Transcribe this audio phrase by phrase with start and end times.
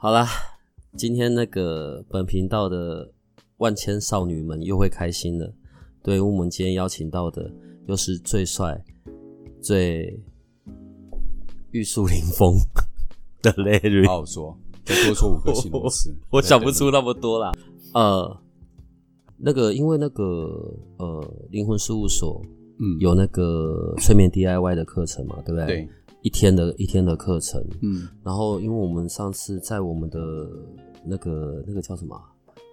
[0.00, 0.28] 好啦，
[0.96, 3.10] 今天那个本频道的
[3.56, 5.52] 万千少女们又会开心了。
[6.04, 7.50] 对，我们今天邀请到的
[7.88, 8.80] 又是最帅、
[9.60, 10.22] 最
[11.72, 12.54] 玉树临风
[13.42, 14.06] 的 Larry。
[14.06, 17.50] 好好说，再多说五个形容词， 我想不出那么多啦。
[17.94, 18.40] 呃，
[19.36, 20.24] 那个因为那个
[20.98, 22.40] 呃灵魂事务所，
[22.78, 25.66] 嗯，有那个催眠 DIY 的课程嘛，对不对？
[25.66, 25.88] 对。
[26.22, 30.18] 一天的一天的课程，嗯，然后因为我们上次在我们的
[31.04, 32.20] 那个那个叫什么？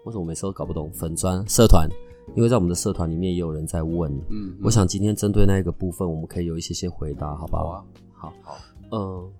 [0.06, 0.92] 为什么每次都搞不懂？
[0.94, 1.90] 粉砖社团，
[2.36, 7.64] 因为在我们的社团里面也有人在问，嗯，我想今天针对那一个部分，我们可以有一些些回答，好不好？
[7.64, 8.58] 好啊，好，好，
[8.92, 9.32] 嗯，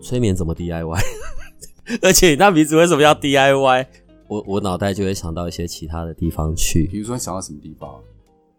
[0.00, 1.00] 催眠怎么 DIY？
[2.02, 3.86] 而且你那名字为什么要 DIY？
[4.28, 8.00] 我我脑袋就会想到一些其他的地方去，比如说想到什么地方？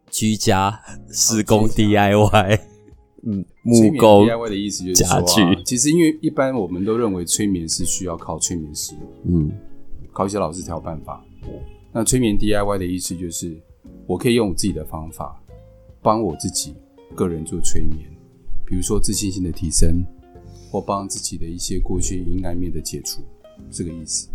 [0.10, 2.73] 居家施工 DIY。
[3.26, 5.42] 嗯，木工 DIY 的意思就是家具。
[5.64, 8.94] 其实因为一般我们都认为催眠是需要靠催眠师，
[9.26, 9.50] 嗯，
[10.12, 11.24] 靠一些老师才有办法。
[11.94, 13.56] 那催眠 DIY 的意思就是，
[14.06, 15.42] 我可以用我自己的方法，
[16.02, 16.76] 帮我自己
[17.16, 18.10] 个人做催眠，
[18.66, 20.04] 比如说自信心的提升，
[20.70, 23.22] 或帮自己的一些过去阴暗面的解除，
[23.70, 24.30] 这个意思。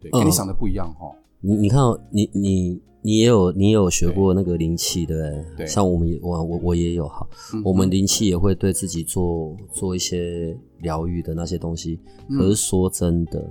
[0.00, 1.10] 对，跟你想的不一样哈。
[1.40, 1.80] 你你看，
[2.10, 2.80] 你你。
[3.06, 5.44] 你也有，你也有学过那个灵气，对不对？
[5.58, 5.66] 对。
[5.66, 7.28] 像我们也，我我我也有哈。
[7.62, 12.00] 我们灵气也会对自己做做一些疗愈的那些东西。
[12.30, 13.46] 可是说真的，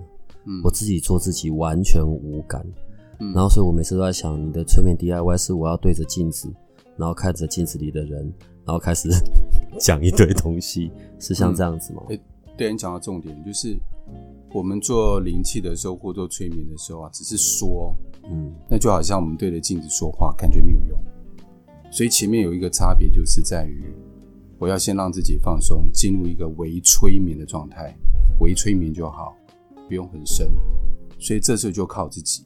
[0.63, 2.65] 我自己做自己完全无感。
[3.19, 6.51] 然后，所以我每次都在想，你的催眠 DIY 是我要对着镜子，
[6.97, 8.21] 然后看着镜子里的人，
[8.65, 9.07] 然后开始
[9.79, 12.01] 讲一堆东西，是像这样子吗？
[12.09, 12.19] 哎，
[12.57, 13.77] 对你讲到重点，就是
[14.51, 17.95] 我们做灵气的时候或做催眠的时候啊，只是说。
[18.29, 20.99] 嗯，那就好像我们对着镜子说话，感觉没有用。
[21.91, 23.93] 所以前面有一个差别，就是在于
[24.57, 27.95] 我要先让自己放松，进入一个微催眠的状态，
[28.39, 29.35] 微催眠就好，
[29.87, 30.49] 不用很深。
[31.19, 32.45] 所以这时候就靠自己，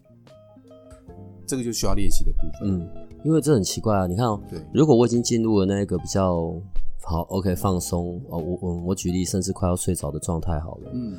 [1.46, 2.70] 这个就需要练习的部分。
[2.70, 2.90] 嗯，
[3.24, 6.54] 因为这很奇怪啊，你看哦，对，如果我已经进入了那个比较
[7.02, 11.16] 好，OK，放松哦，我我我举例，甚至快要睡着的状态好了，嗯，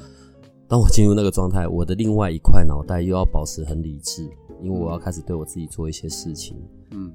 [0.69, 4.29] 当我进入那个状态，我的另外一块脑袋又要保持很理智。
[4.63, 6.57] 因为我要开始对我自己做一些事情，
[6.91, 7.13] 嗯，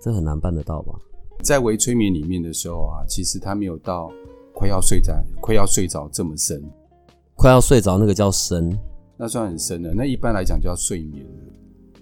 [0.00, 0.94] 这很难办得到吧？
[1.42, 4.10] 在微催眠里面的时候啊，其实他没有到
[4.54, 6.62] 快要睡着、快要睡着这么深，
[7.34, 8.78] 快要睡着那个叫深，
[9.16, 9.92] 那算很深的。
[9.94, 11.26] 那一般来讲叫睡眠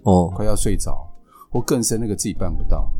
[0.02, 1.06] 哦，快要睡着
[1.50, 2.92] 或更深，那个自己办不到，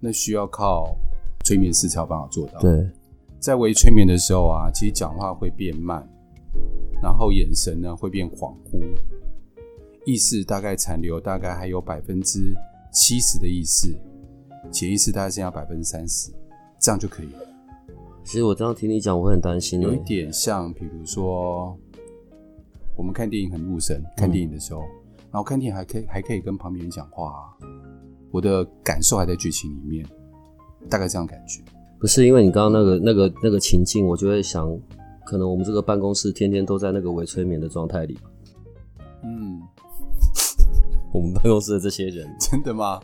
[0.00, 0.96] 那需要靠
[1.44, 2.58] 催眠师才有办法做到。
[2.60, 2.90] 对，
[3.38, 6.06] 在微催眠的时候啊，其实讲话会变慢，
[7.00, 8.82] 然后眼神呢会变恍惚。
[10.08, 12.56] 意识大概残留，大概还有百分之
[12.90, 13.94] 七十的意识，
[14.72, 16.32] 潜意识大概剩下百分之三十，
[16.80, 17.40] 这样就可以了。
[18.24, 19.82] 其实我这样听你讲，我会很担心。
[19.82, 21.78] 有一点像，比如说
[22.96, 24.80] 我们看电影很入神，看电影的时候，
[25.30, 27.54] 然后看电影还可以还可以跟旁边人讲话，
[28.30, 30.06] 我的感受还在剧情里面，
[30.88, 31.62] 大概这样感觉。
[32.00, 34.74] 不是因为你刚刚那个那个那个情境，我就会想，
[35.26, 38.18] 可能我们这个办公室天天都在那个伪催眠的状态里。
[39.22, 39.60] 嗯。
[41.12, 43.00] 我们办公室的这些人，真的吗？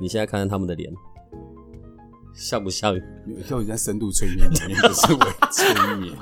[0.00, 0.92] 你现在看看他们的脸，
[2.34, 2.94] 像不像？
[3.48, 5.20] 就在深度催眠里面，不是伪
[5.50, 6.14] 催眠。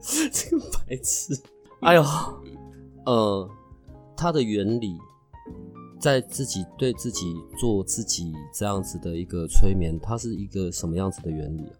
[0.32, 1.40] 这个白痴！
[1.80, 2.04] 哎呦，
[3.04, 3.50] 呃，
[4.16, 4.96] 它的原理，
[6.00, 11.74] 在自己对自己做自己这样子的一个催眠，它是一个什么样子的原理啊？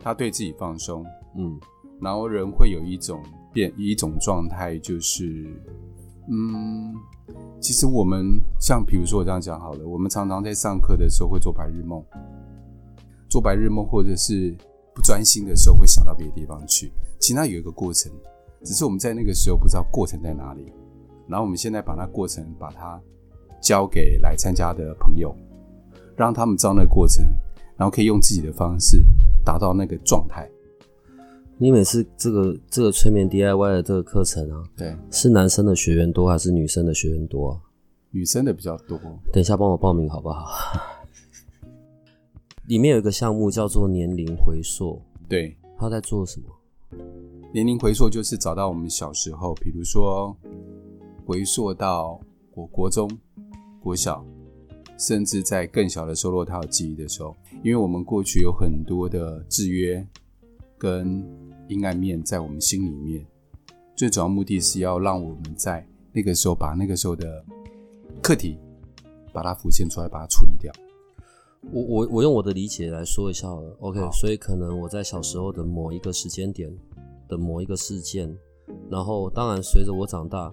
[0.00, 1.04] 他对自己放松，
[1.36, 1.60] 嗯，
[2.00, 3.22] 然后人会有一种
[3.52, 5.46] 变一种状态，就是。
[6.30, 6.94] 嗯，
[7.60, 12.04] 其实我们像比如说我这样讲好了，我们常常在上课的时候会做白日梦，
[13.30, 14.54] 做白日梦或者是
[14.94, 16.92] 不专心的时候会想到别的地方去。
[17.18, 18.12] 其实它有一个过程，
[18.62, 20.70] 只是我们在那个时候不知道过程在哪里。
[21.26, 23.00] 然后我们现在把那过程把它
[23.60, 25.34] 交给来参加的朋友，
[26.16, 27.24] 让他们知道那个过程，
[27.76, 29.04] 然后可以用自己的方式
[29.44, 30.48] 达到那个状态。
[31.60, 37.60] 你每次这个这个催眠 DIY 的这个课程啊，对，是男生的学员多还是女生的学员多啊？
[38.12, 38.96] 女生的比较多。
[39.32, 40.46] 等一下帮我报名好不好？
[42.68, 46.46] 里面有一个项目叫做年龄回溯，对，他在做什么？
[47.52, 50.36] 年龄回溯就是找到我们小时候，比如说
[51.26, 52.20] 回溯到
[52.54, 53.10] 我国中、
[53.82, 54.24] 国小，
[54.96, 57.34] 甚至在更小的时候，如果他有记忆的时候，
[57.64, 60.06] 因为我们过去有很多的制约
[60.76, 61.26] 跟
[61.68, 63.24] 阴暗面在我们心里面，
[63.94, 67.44] 最主要目的是要让我们在那个时候把那个时候的
[68.22, 68.58] 课题
[69.32, 70.72] 把它浮现出来，把它处理掉。
[71.70, 74.10] 我我我用我的理解来说一下好了，OK，好。
[74.12, 76.70] 所以可能我在小时候的某一个时间点
[77.28, 78.32] 的某一个事件，
[78.88, 80.52] 然后当然随着我长大，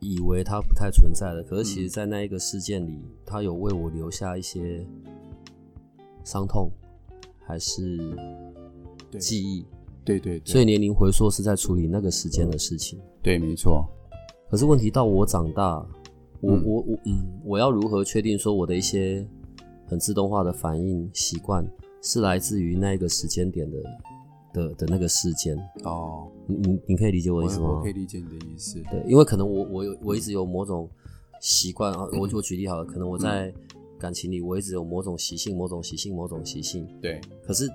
[0.00, 4.84] 以为它不太存在了，可是其实在那一个事件里，它有为我留下一些
[6.24, 6.70] 伤痛，
[7.46, 7.98] 还是
[9.20, 9.64] 记忆，
[10.04, 12.98] 对对对，所以年龄回溯是在处理那个时间的事情。
[13.22, 13.86] 对，没错，
[14.50, 15.76] 可是问题到我长大，
[16.40, 19.26] 我嗯我我嗯，我要如何确定说我的一些
[19.86, 21.64] 很自动化的反应习惯
[22.02, 23.78] 是来自于那一个时间点的
[24.52, 25.56] 的的那个事件？
[25.84, 27.70] 哦，你你你可以理解我意思吗？
[27.78, 28.82] 我可以理解你的意思。
[28.90, 30.88] 对，因为可能我我有我一直有某种
[31.40, 33.52] 习惯啊，我我举例好了，可能我在
[33.98, 37.68] 感情里我一直有某种习性、某种习性、某种习性，对，可是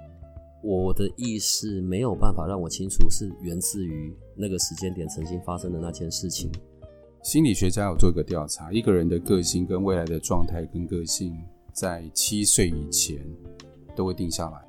[0.62, 6.51] 我的意识没有办法让我清楚是源自于那个时间点曾经发生的那件事情。
[7.24, 11.38] 心理学家有做一个调查，一个人的个性跟未来的状态跟个性，
[11.74, 13.19] 在七岁以前
[13.95, 14.65] 都会定下来。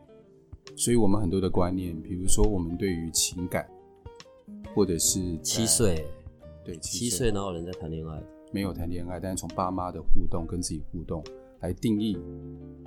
[0.77, 3.69] 所以，我们很多的观念，比如说我们对于情感，
[4.75, 6.05] 或者是七，岁，
[6.65, 8.23] 对七岁哪有人在谈恋爱？
[8.53, 11.23] 没有谈恋爱，但是从爸妈的互动跟自己互动
[11.61, 12.17] 来定义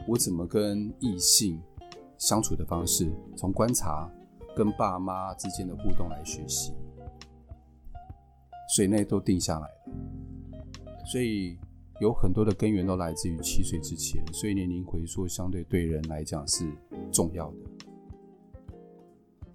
[0.07, 1.61] 我怎么跟异性
[2.21, 4.07] 相处的方式，从观察
[4.55, 6.71] 跟爸妈之间的互动来学习，
[8.75, 10.63] 所以那都定下来了。
[11.03, 11.57] 所以
[11.99, 16.71] 有很多的根源都来自于七岁之前，所以年龄回溯相对对人来讲是
[17.11, 17.57] 重要的。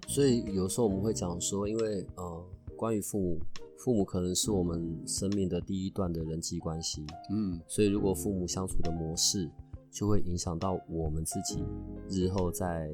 [0.05, 3.39] 所以有时候我们会讲说，因为呃，关于父母，
[3.77, 9.49] 父母可能是我们生命的第一段的人际关系，嗯，所以如果父母相处的模式，
[9.89, 11.63] 就会影响到我们自己
[12.09, 12.91] 日后在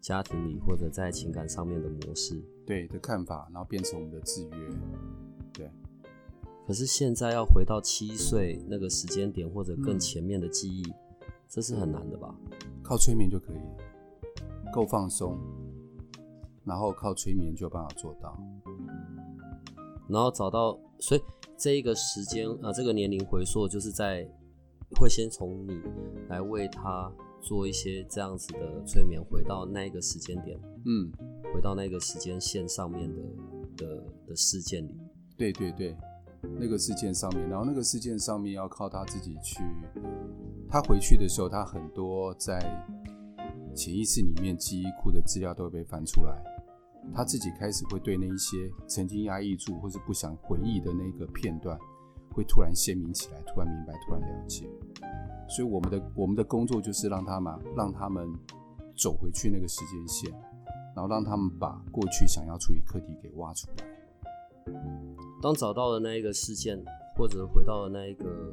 [0.00, 2.42] 家庭里或者在情感上面的模式。
[2.66, 4.76] 对的看法，然后变成我们的制约。
[5.52, 5.70] 对，
[6.66, 10.84] 可是现在要回到七岁那个时间点或者更嗯前面的记忆，
[11.48, 12.34] 这是很难的吧？
[12.82, 15.38] 靠催眠就可以，够放松，
[16.64, 18.38] 然后靠催眠就有办法做到。
[20.08, 21.22] 然后找到，所以
[21.56, 24.26] 这一个时间啊、呃，这个年龄回溯，就是在
[24.96, 25.80] 会先从你
[26.28, 31.10] 来为他做一些这样子的催眠，回到那个时间点，嗯，
[31.54, 33.22] 回到那个时间线上面的
[33.76, 34.96] 的的事件里。
[35.36, 35.96] 对对对，
[36.58, 39.62] 那个事件上面，然后那个事件上面要靠他自己去，
[40.68, 42.58] 他回去的时候，他很多在
[43.74, 46.42] 潜意识里面记忆库的资料都会被翻出来，
[47.14, 51.78] 他自己开始会对那一些曾经压抑住或是不想回忆的那个片段，
[52.38, 54.64] 会突然鲜明起来，突然明白，突然了解。
[55.48, 58.32] 所以我们的我们的工作就是让他们让他们
[58.96, 60.30] 走回去那个时间线，
[60.94, 64.72] 然后让他们把过去想要处理课题给挖出来。
[65.42, 66.80] 当找到了那一个事件，
[67.16, 68.52] 或者回到了那一个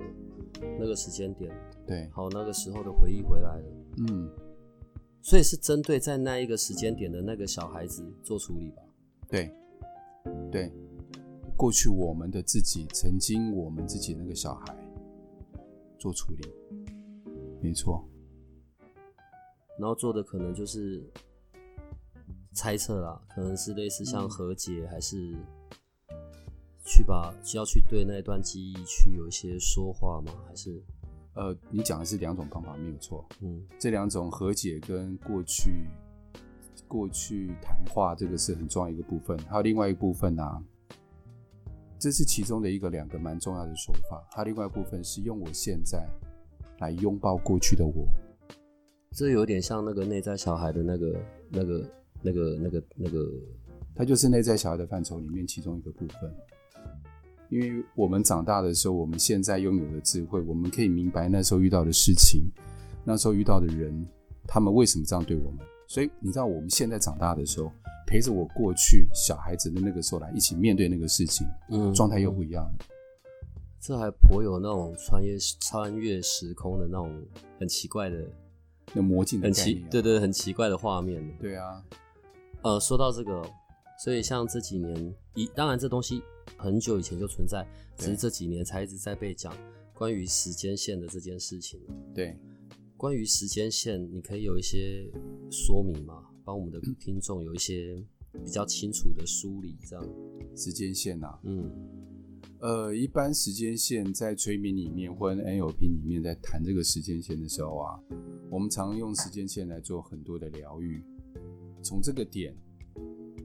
[0.79, 1.51] 那个时间点，
[1.85, 3.65] 对，好，那个时候的回忆回来了，
[3.97, 4.27] 嗯，
[5.21, 8.81] 所以是针对在那一个时间点的那个小孩子做处理吧。
[9.27, 9.51] 对，
[10.51, 10.71] 对，
[11.57, 14.77] 过去我们的自己，曾经我们自己那个小孩
[15.97, 16.43] 做处理，
[17.61, 18.05] 没错，
[19.79, 21.03] 然后做的可能就是
[22.53, 25.33] 猜测啦，可能是类似像和解，还是
[26.85, 30.31] 去把需要去对那段记忆去有一些说话吗？
[30.47, 30.83] 还是
[31.35, 33.25] 呃，你讲的是两种方法，没有错。
[33.41, 35.87] 嗯这两种和解跟过去
[36.87, 39.37] 过去谈话，这个是很重要一个部分。
[39.49, 40.63] 还有另外一个部分呢、啊，
[41.97, 44.23] 这是其中的一个两个蛮重要的手法。
[44.31, 46.05] 它另外一部分是用我现在
[46.79, 48.07] 来拥抱过去的我。
[49.11, 51.15] 这有点像那个内在小孩的那个、
[51.49, 51.89] 那个、
[52.21, 53.31] 那个、那个、那个，
[53.95, 56.31] 它就是内在小孩的范畴里面其中一个部分。
[57.49, 62.41] 因为我们长大的时候，我们现在拥有的智慧，我们可以明白那时候遇到的事情，
[63.05, 64.05] 那时候遇到的人，
[64.47, 65.59] 他们为什么这样对我们。
[65.87, 67.71] 所以你知道，我们现在长大的时候，
[68.07, 72.85] 陪着我过去小孩子的那个时候来一起面对那个事情，嗯状态又不一样了。
[73.79, 77.23] 这还颇有那种穿越穿越时空的那种
[77.59, 78.17] 很奇怪的、
[78.93, 81.23] 那魔镜的很奇对对很奇怪的画面。
[81.39, 81.83] 对啊，
[82.63, 83.49] 呃，说到这个哦，
[84.03, 86.23] 所以像这几年，一当然这东西
[86.57, 87.63] 很久以前就存在，
[87.95, 89.55] 只是这几年才一直在被讲
[89.93, 91.79] 关于时间线的这件事情。
[92.11, 92.35] 对，
[93.05, 95.07] 关于时间线，你可以有一些
[95.51, 96.23] 说明吗？
[96.43, 98.03] 帮我们的听众有一些
[98.43, 100.03] 比较清楚的梳理，这样。
[100.55, 101.69] 时间线啊、嗯
[102.61, 107.99] 呃，一般时间线在催眠里面或者 NLP 里面在谈这个时间线的时候啊，
[108.49, 111.03] 我们常用时间线来做很多的疗愈。
[111.83, 112.57] 从这个点，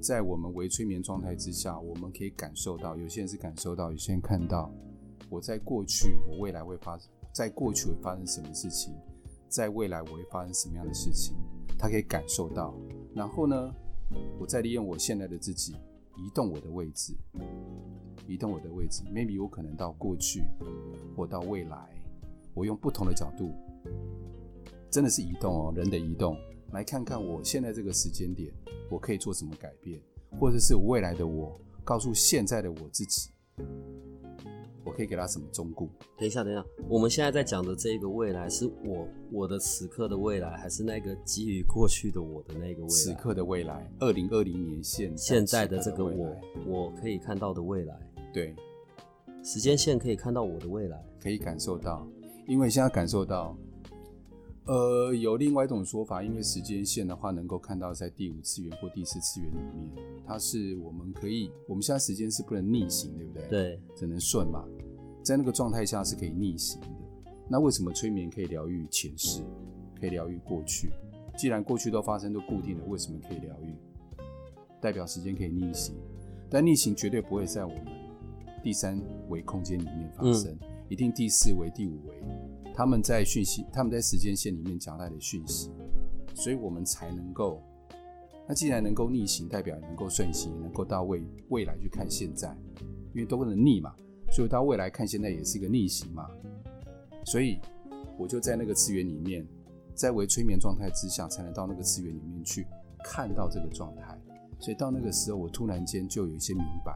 [0.01, 4.75] 在我们微催眠状态之下，我们可以感受到，有些人是感受到，有些人看到，
[5.29, 8.95] 我在过去，我未来会发生，在过去会发生什么事情，
[9.51, 11.35] 在未来我会发生什么样的事情，
[11.77, 12.75] 他可以感受到。
[13.13, 13.75] 然后呢，
[14.39, 15.73] 我再利用我现在的自己，
[16.17, 17.13] 移动我的位置，
[18.29, 20.45] 移动我的位置，maybe 我可能到过去
[21.17, 21.93] 或到未来，
[22.55, 23.53] 我用不同的角度，
[24.89, 26.37] 真的是移动哦，人的移动，
[26.73, 28.53] 来看看我现在这个时间点，
[28.89, 30.01] 我可以做什么改变，
[30.39, 33.31] 或者是未来的我告诉现在的我自己，
[34.85, 35.89] 我可以给他什么忠告？
[36.19, 42.89] 等一下，等一下，我们现在在讲的这个未来，是我我的此刻的未来，还是那个基于过去的我的那个未来？
[42.89, 47.95] 此刻的未来，二零二零年现现在的这个我我可以看到的未来，
[48.33, 48.55] 对，
[49.43, 51.03] 时间线可以看到我的未来。
[51.23, 52.09] 可以感受到，
[52.49, 53.55] 因为现在感受到，
[54.71, 59.91] 呃，有另外一种说法，因为时间线的话，能够看到在第五次元或第四次元里面，
[60.25, 64.65] 它是我们可以，我们现在时间是不能逆行，对不对？，对，只能顺嘛，
[65.25, 66.87] 在那个状态下是可以逆行的。
[67.49, 69.43] 那为什么催眠可以疗愈前世，
[69.99, 70.93] 可以疗愈过去？
[71.37, 73.75] 既然过去都发生都固定了，为什么可以疗愈？
[74.81, 75.97] 代表时间可以逆行，
[76.49, 77.85] 但逆行绝对不会在我们
[78.63, 80.57] 第三维空间里面发生，
[80.89, 82.15] 一定第四维、第五维，
[82.75, 85.71] 他们在讯息，他们在时间线里面夹带的讯息，
[86.35, 87.63] 所以我们才能够。
[88.49, 92.57] 那既然能够逆行，代表能够顺行，能够到未未来去看现在，
[93.15, 93.95] 因为都不能逆嘛，
[94.33, 96.27] 所以到未来看现在也是一个逆行嘛。
[97.25, 97.61] 所以
[98.19, 99.47] 我就在那个次元里面，
[99.95, 102.67] 在为催眠状态之下，才能到那个次元里面去
[103.05, 104.19] 看到这个状态。
[104.59, 106.93] 所以到那个时候，我突然间就有一些明白，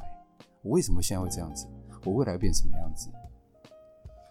[0.62, 1.66] 我为什么现在会这样子，
[2.04, 3.08] 我未来变什么样子。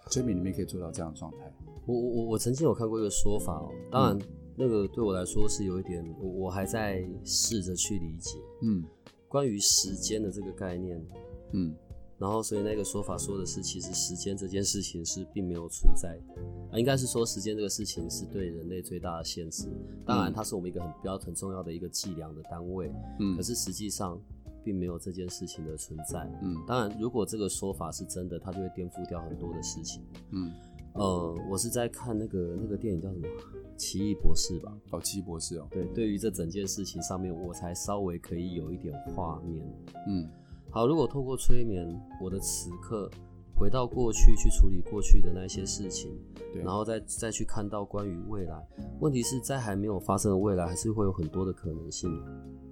[0.10, 1.38] 催眠里面可以做到这样的状态。
[1.86, 4.19] 我我我我曾经有看过一个说法哦，当然
[4.55, 8.83] 那个对我来说是有一点，我我还在试着去理解嗯
[9.27, 11.03] 关于时间的这个概念。
[11.51, 11.75] 嗯
[12.19, 16.41] 然后，所以那个说法说的是，其实时间这件事情是并没有存在的，
[16.72, 19.67] 啊，应该是说时间这个事情是对人类最大的限制。
[20.05, 24.17] 当然，嗯它是我们一个很标很重要的一个计量的单位，嗯，可是实际上
[24.63, 26.27] 并没有这件事情的存在。
[26.41, 30.01] 嗯当然，如果这个说法是真的，它就会颠覆掉很多的事情。
[30.32, 30.51] 嗯，
[30.93, 33.27] 呃，我是在看那个那个电影叫什么
[33.75, 34.75] 《奇异博士》吧？
[34.91, 39.65] 哦，奇异博士哦，对，对于这整件事情上面，我才稍微可以有一点画面。
[40.08, 40.29] 嗯
[40.70, 41.88] 好，如果透过催眠，
[42.22, 43.10] 我的此刻
[43.55, 46.19] 回到过去去处理过去的那些事情，
[46.51, 48.67] 对，然后再再去看到关于未来。
[49.00, 52.12] 问题是在还没有发生的未来，还是会有很多的可能性。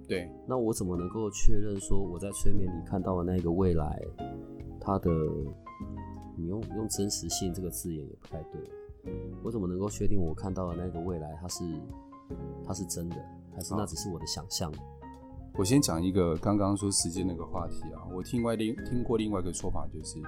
[0.08, 4.02] 对，那我怎么能够确认说我在催眠里看到的那个未来，
[4.80, 5.10] 它的
[6.36, 8.60] 你用用真实性这个字眼也不太对。
[9.42, 11.64] 我怎么能够确定我看到的那个未来它是
[12.66, 13.16] 它是真的，
[13.54, 14.72] 还是那只是我的想象？
[15.54, 20.18] 我先讲一个刚刚说时间那个话题啊，我听外另听过另外一个说法，就是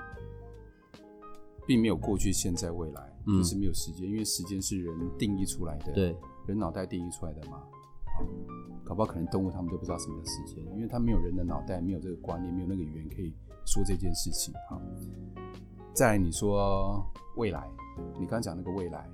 [1.66, 6.16] 并没有过去、现在、未来，嗯就是没有时间，因为时间是人定义出来的，，对，
[6.46, 7.62] 人脑袋定义出来的嘛。
[8.16, 8.24] 好，
[8.84, 13.34] 搞不好可能动物他们都不知道什么叫时间，因为他没有人的脑袋，没有这个观念，没有那个语言可以
[13.66, 14.54] 说这件事情。
[14.68, 14.80] 好，
[15.92, 17.04] 再来你说
[17.36, 17.68] 未来，
[18.20, 19.08] 你刚讲那个未来，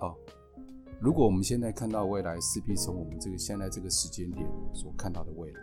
[0.00, 0.16] 哦，
[1.00, 5.60] 如果我们现在看到未来，势必从我们这个现在这个时间点所看到的未来，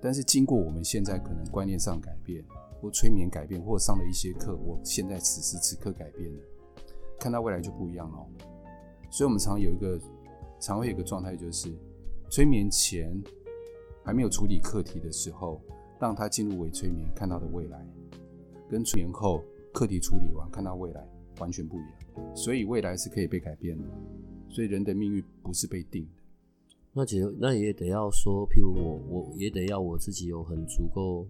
[0.00, 2.42] 但是经过我们现在可能观念上改变，
[2.84, 6.38] 或催眠改变，或上了一些课，我现在此时此刻改变了，
[7.18, 8.18] 看到未来就不一样了。
[9.10, 9.98] 所以，我们常有一个，
[10.60, 11.74] 常会有一个状态，就是
[12.28, 13.10] 催眠前
[14.04, 15.62] 还没有处理课题的时候，
[15.98, 17.86] 让他进入为催眠看到的未来，
[18.68, 22.36] 跟催眠后课题处理完看到未来完全不一样。
[22.36, 23.84] 所以，未来是可以被改变的。
[24.50, 26.10] 所以，人的命运不是被定的。
[26.92, 31.26] 那其实那也得要说，譬如我，我也得要我自己有很足够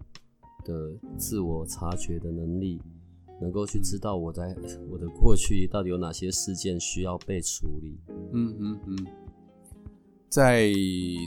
[0.65, 2.81] 的自我察觉的能力，
[3.39, 4.53] 能够去知道我在
[4.89, 7.97] 我的过去到底有哪些事件需要被处理。
[8.33, 9.07] 嗯嗯嗯，
[10.27, 10.69] 在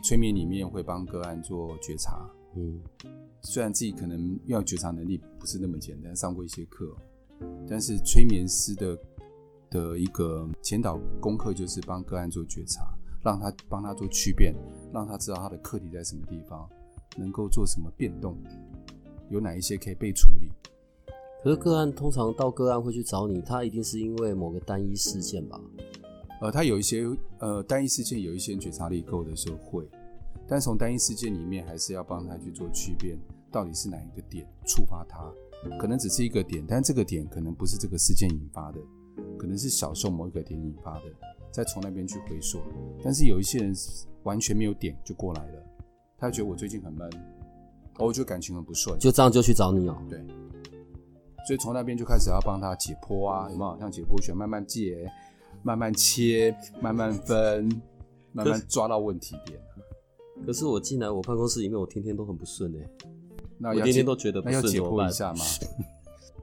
[0.04, 2.78] 催眠里面会帮个案做觉察，嗯
[3.40, 6.94] 虽然自己可能要觉察能力不是那么简单，上过一些课，
[7.68, 8.98] 但是催眠师的
[9.70, 12.92] 的一个前导功课就是帮个案做觉察，
[13.22, 14.54] 让他帮他做区辨，
[14.92, 16.68] 让他知道他的课题在什么地方，
[17.16, 18.36] 能够做什么变动，
[19.30, 20.50] 有哪一些可以被处理。
[21.42, 25.60] 可是个案通常到个案会去找你，他一定是因为某个单一事件吧？
[26.40, 27.04] 呃，他有一些
[27.38, 29.88] 呃单一事件，有一些觉察力够的时候会，
[30.48, 33.16] 但从单一事件里面，还是要帮他去做区别，
[33.50, 35.32] 到底是哪一个点触发他？
[35.78, 38.78] 可能只是一个点，但这个点可能不是这个事件引发的，
[39.36, 41.04] 可能是小受某一个点引发的，
[41.50, 42.60] 再从那边去回溯。
[43.02, 43.72] 但是有一些人
[44.22, 45.62] 完全没有点就过来了，
[46.16, 47.10] 他觉得我最近很闷，
[47.98, 49.96] 我觉得感情很不顺，就这样就去找你哦。
[50.08, 50.18] 对，
[51.46, 53.78] 所以从那边就开始要帮他解剖啊，有没有？
[53.78, 55.10] 像解剖学，慢慢解。
[55.64, 57.68] 慢慢切，慢慢分，
[58.32, 59.60] 慢慢抓到问题点。
[60.46, 62.88] 可是我进来我办公室里面，我天天都很不顺哎。
[63.58, 65.44] 那我天天都觉得不顺，解剖一下吗？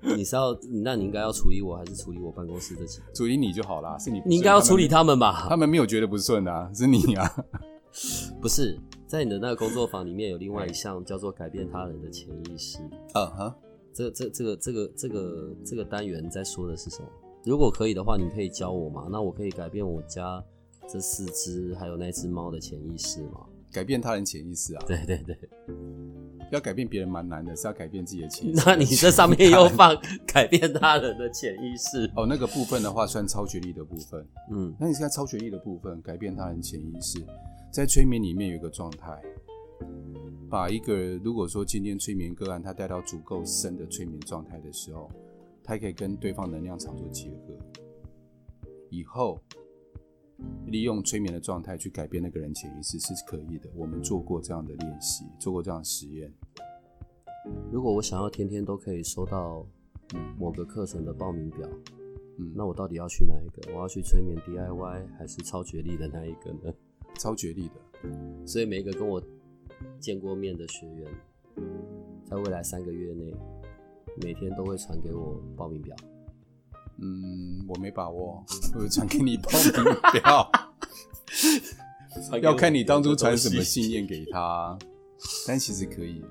[0.18, 2.86] 你是要，那你应该要处理我，还是处理我办公室的？
[3.16, 4.22] 处理你就好啦，是你。
[4.26, 5.48] 你应该要处理他们吧？
[5.48, 7.46] 他们没有觉得不顺啊，是你啊。
[8.42, 8.78] 不是，
[9.16, 12.80] 在你的那个工作坊里面有另外一项叫做改变他人的潜意识。
[13.14, 13.56] 嗯哈，
[13.94, 17.08] 这、这、这个、这个、这个、这个单元在说的是什么？
[17.46, 19.08] 如果可以的话，你可以教我吗？
[19.10, 20.44] 那我可以改变我家
[20.90, 23.46] 这四只还有那只猫的潜意识吗？
[23.72, 24.84] 改变他人潜意识啊？
[24.88, 25.38] 对对对，
[26.52, 28.64] 要改变别人蛮难的，是要改变自己的潜意识。
[28.66, 29.96] 那你这上面又 放
[30.26, 32.10] 改变他人的潜意识？
[32.16, 34.26] 哦，那个部分的话算超觉力的部分。
[34.52, 37.20] 嗯，那你现在超觉力的部分，改变他人潜意识，
[37.76, 39.22] 在催眠里面有一个状态，
[40.50, 45.12] 把一个如果说今天催眠个案他带到足够深的催眠状态的时候。
[45.62, 47.58] 他可以跟对方能量场做结合，
[48.92, 49.42] 以后
[50.68, 53.68] 利用催眠的状态去改变那个人潜意识是可以的。
[53.76, 56.32] 我们做过这样的练习，做过这样的实验。
[57.72, 59.66] 如果我想要天天都可以收到
[60.38, 61.68] 某个课程的报名表，
[62.38, 63.74] 嗯，那我到底要去哪一个？
[63.74, 66.72] 我要去催眠 DIY 还是超觉力的那一个呢？
[67.18, 68.10] 超绝力的。
[68.46, 69.22] 所以每一个跟我
[70.00, 71.12] 见过面的学员，
[72.30, 73.34] 在未来三个月内。
[74.22, 75.94] 每天都会传给我报名表。
[77.00, 78.42] 嗯，我没把握，
[78.74, 80.50] 我会传给你报名表。
[82.42, 84.80] 要看你当初传什么信念给他，
[85.46, 86.24] 但其实可以，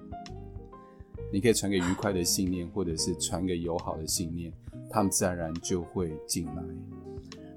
[1.31, 4.51] 你可以传给愉快的信念，或者是传给友好的信念，
[4.89, 6.63] 他们自然而然就会进来。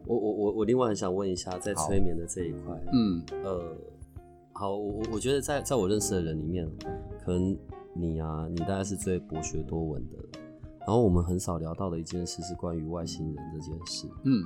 [0.07, 3.77] 我我我我另外很想问一下，在催眠的这一块，嗯呃，
[4.53, 6.69] 好，我我我觉得在在我认识的人里面，
[7.23, 7.57] 可能。
[7.99, 10.39] 你啊，你大概是最博学多闻的。
[10.81, 14.07] 然后我们很少聊到的一件事是关于外星人这件事。
[14.23, 14.43] 嗯，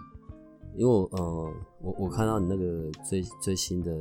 [0.73, 3.93] 因为呃，我我看到你那个最最新的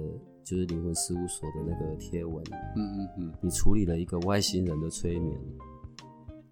[0.44, 2.36] 就是灵魂事务所的那个贴文。
[2.76, 5.36] 嗯嗯嗯，你处理了一个外星人的催眠，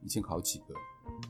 [0.03, 0.75] 已经好几个，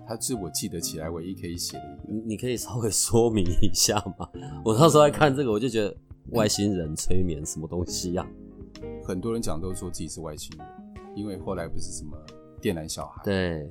[0.06, 2.02] 他是我记得起来唯一可以写的一个。
[2.12, 4.28] 你你可以稍微说明一下吗？
[4.64, 5.96] 我那时候在看这个，我就觉得
[6.30, 8.26] 外星人催眠什么东西呀？
[9.04, 10.66] 很多人讲都说自己是外星人。
[11.16, 12.16] 因为后来不是什么
[12.60, 13.68] 电缆小孩，对，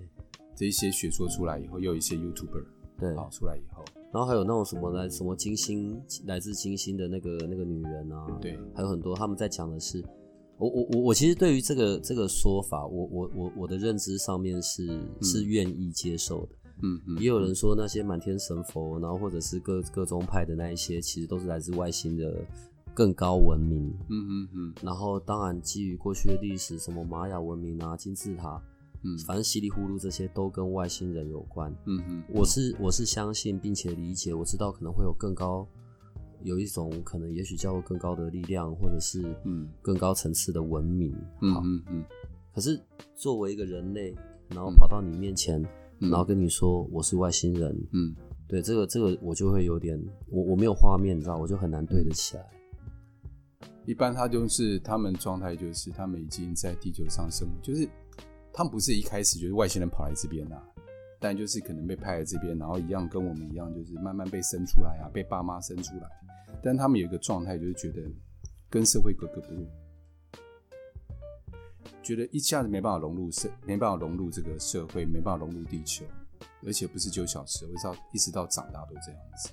[0.54, 2.66] 这一些学说出来以后，又有一些 YouTuber
[3.00, 10.04] 对跑出来以后，然后还有那种什么来什么金星来自金星的那个那个女人啊，对，还有很多他们在讲的是，
[10.58, 14.88] 我我我我其实对于这个这个说法，我我我我的认知上面是
[15.22, 22.46] 是愿意接受的，嗯嗯，也有人说那些满天神佛，然后或者是各各宗派的那一些，其实都是来自外星的。
[22.94, 28.60] 更高文明，嗯嗯嗯，然后当然基于过去的历史，什么玛雅文明啊、金字塔，
[29.04, 35.68] 嗯，反正稀里糊涂这些都跟外星人有关，嗯嗯，我是我是相信并且理解，我知道可能会有更高，
[36.44, 39.68] 有一种可能也许叫做更高的力量，或者是嗯。
[39.82, 42.06] 更高层次的文明，嗯嗯嗯，
[42.54, 42.78] 可是
[43.16, 44.14] 作为一个人类，
[44.50, 45.62] 然后跑到你面前，
[46.00, 48.14] 然后跟你说我是外星人，嗯，
[48.48, 49.98] 对这个这个我就会有点，
[50.30, 52.46] 我我没有画面，你知道，我就很难对得起来。
[53.86, 57.88] 一般他就是他们状态，就是他们已经在地球上生活，就是
[58.52, 60.62] 他们不是一开始就是外星人跑来这边啊，
[61.20, 66.08] 但就是可能被派来这边，然后一样跟我们一样，就是慢慢被生出来啊，被爸妈生出来，
[66.62, 68.02] 但他们有一个状态，就是觉得
[68.70, 69.66] 跟社会格格不入，
[72.04, 76.06] 觉得一下子没办法融入社，没办法融入这个社会，没办法融入地球，
[76.66, 79.50] 而且不是九小时候，一直到一直到长大都这样子。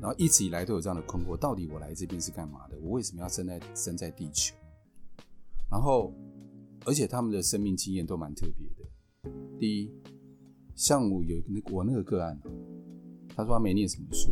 [0.00, 2.78] 然后一直以来都有这样的困惑：到底我来这边是干嘛的？
[2.80, 4.54] 我为什么要生在生在地球？
[5.68, 6.14] 然后，
[6.86, 9.30] 而且他们的生命经验都蛮特别的。
[9.58, 9.92] 第一，
[10.78, 12.40] 像我有那我那个个案，
[13.34, 14.30] 他说他没念什么书，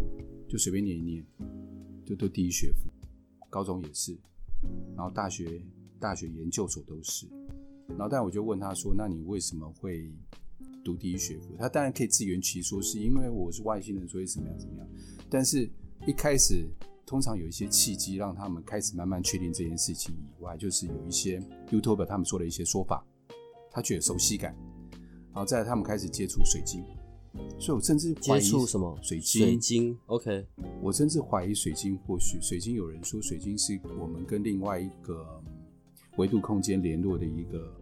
[0.48, 1.26] 就随便念一念，
[2.04, 2.88] 就都第一学府，
[3.50, 4.16] 高中也是，
[4.94, 5.60] 然后大学
[5.98, 7.26] 大学研究所都是。
[7.88, 10.08] 然后，但我就问他说：“那你为什么会
[10.84, 14.88] 读第一学府？”他当然可以自圆其说，是因为我是外星人，所以怎么样怎么样。
[15.28, 15.68] 但是，
[16.06, 16.64] 一开始
[17.04, 21.40] 通常有一些契机，让他们开始慢慢确定这件事情以外，就是有一些
[21.72, 23.04] YouTube 他们说的一些说法，
[23.68, 24.56] 他觉得熟悉感，
[25.36, 26.82] 然后再他们开始接触水晶，
[27.58, 30.46] 所以我甚至怀接疑触什么水晶水晶，晶？OK，
[30.80, 35.38] 我甚至怀疑水晶或许水晶有人说水晶是我们跟另外一个
[36.16, 37.76] 维度空间联络的一个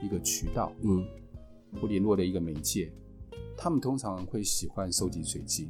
[0.00, 1.04] 一个渠道，嗯，
[1.80, 2.92] 或联络的一个媒介。
[3.56, 5.68] 他们通常会喜欢收集水晶，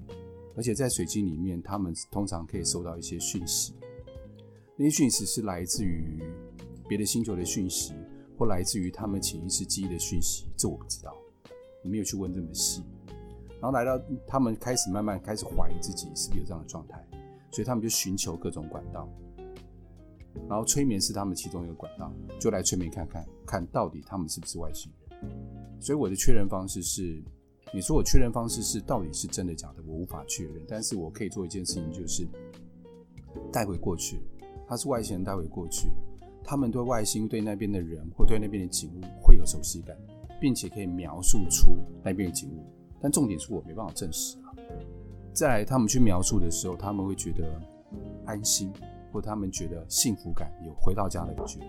[0.54, 3.72] 而且在水晶里面，他们通常可以收到一些讯息。
[4.76, 6.22] 那些讯息是来自于
[6.86, 7.94] 别的星球的讯息，
[8.38, 11.12] 或来自于他们潜意识记忆的讯息，这我不知道，
[11.82, 12.82] 我没有去问这么细。
[13.60, 17.04] 然后来到他们开始慢慢开始怀疑自己是不是有这样的状态，
[17.50, 19.08] 所以他们就寻求各种管道。
[20.48, 25.30] 然后催眠是他们其中一个管道，就来催眠看看，看到底他们是不是外星人。
[25.80, 27.20] 所以我的确认方式是，
[27.74, 30.62] 你说我确认方式是到底是真的假的，我无法确认。
[30.68, 32.24] 但是我可以做一件事情，就是
[33.52, 34.20] 带回过去，
[34.68, 35.88] 他是外星人带回过去，
[36.48, 39.94] 他们对外星、对那边的人或对那边的景物会有熟悉感，
[40.40, 42.64] 并且可以描述出那边的景物。
[43.02, 44.56] 但重点是我没办法证实啊。
[45.34, 47.60] 再来，他们去描述的时候，他们会觉得
[48.24, 48.72] 安心，
[49.12, 51.60] 或他们觉得幸福感，有回到家的感觉，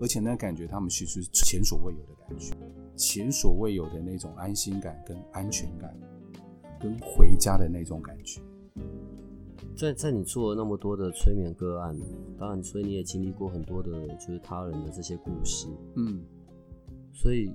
[0.00, 2.56] 而且那感觉他们其实是前所未有的感觉，
[2.96, 5.96] 前所未有的那种安心感、跟安全感，
[6.80, 8.40] 跟回家的那种感觉。
[9.76, 11.96] 在在你做了那么多的催眠个案，
[12.38, 15.66] 当然，所以你也经历过很多的，就是他人的这些故事。
[15.96, 16.22] 嗯，
[17.12, 17.50] 所以，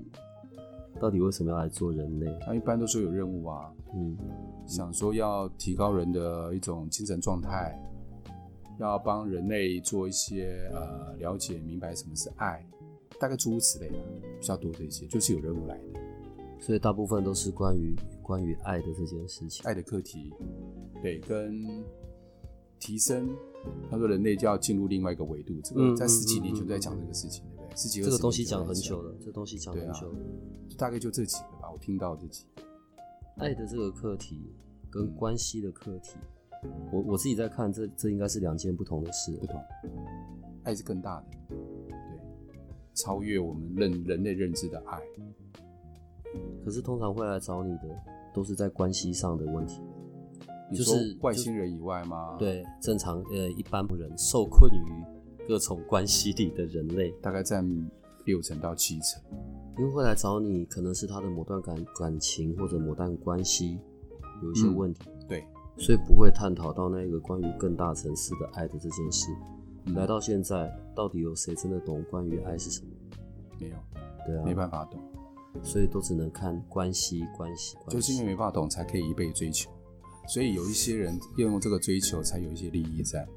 [1.00, 2.38] 到底为什么要来做人类？
[2.42, 4.18] 他一般都说有任务啊，嗯，
[4.66, 7.80] 想说要提高人的一种精神状态，
[8.80, 12.66] 要帮人类做一些呃了解明白什么是爱，
[13.20, 13.98] 大概诸如此类的
[14.40, 16.00] 比较多的一些，就是有任务来的
[16.60, 19.66] 所以大部分都是关于关于爱的这件事情。
[19.66, 20.34] 爱的课题，
[21.02, 21.66] 对，跟
[22.80, 23.30] 提升。
[23.92, 27.76] 他说人类就要进入另外一个维度，这个嗯在十几年前就在嗯讲这个事情，对不对？
[27.76, 30.20] 十几二这个东西讲很久了，这东西讲很久了。
[30.78, 32.64] 大概就这几个吧，我听到这几个。
[33.36, 34.54] 爱的这个课题
[34.90, 36.16] 跟关系的课题，
[36.92, 39.32] 我我自己在看，这这应该是两件不同的事。
[39.34, 39.62] 不同，
[40.64, 41.26] 爱是更大的，
[41.88, 41.96] 对，
[42.94, 45.00] 超越我们认人类认知的爱。
[46.64, 47.84] 可是通常会来找你的，
[48.34, 49.82] 都是在关系上的问题。
[50.72, 57.68] 你是外星人以外吗？，对，正常呃一般人受困于各种关系里的人类，大概占
[58.26, 59.22] 六成到七成。
[59.78, 63.80] 因为会来找你，可能是他的某段感感情或者某段关系
[64.44, 69.32] 有一些嗯问题，对，所以不会探讨到那个关于更大层次的爱的这件事。
[69.86, 72.92] 嗯来到现在，到底有谁真的懂关于爱是什么？
[73.60, 73.76] 没有，
[74.28, 75.00] 对啊，没办法懂，
[75.64, 79.72] 所以都只能看关系，关系，关系就是因为没办法懂，才可以一辈子追求。
[80.30, 83.28] 所以有一些人要用这个追求，才有一些利益在。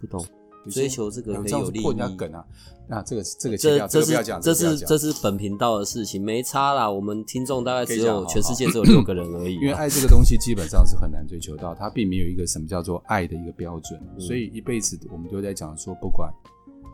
[0.00, 0.24] 不懂
[0.70, 2.16] 追求这个哎我这样可以有利子破人家益。
[2.16, 2.44] 梗啊！
[2.88, 6.90] 那这个这个这这是这是这是本频道的事情，没差啦。
[6.90, 9.72] 我们听众大概只有全世界只有六个人而已因为。
[9.72, 16.32] 爱这个东西基本上是很难追求到，它并没有一个什么叫做爱的一个标准，嗯所以一辈子我们都在讲说，不管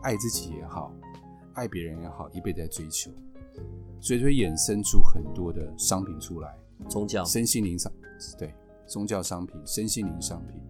[0.01, 0.91] 爱自己也好，
[1.53, 3.11] 爱别人也好，一辈子在追求，
[3.99, 6.55] 所以就会衍生出很多的商品出来，
[6.87, 7.91] 宗教身心灵上
[8.37, 8.53] 对
[8.87, 10.61] 宗教商品、身心灵商品